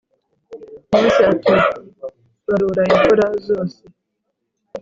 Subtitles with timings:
[0.91, 1.53] Mose ati
[2.47, 3.79] barura imfura zose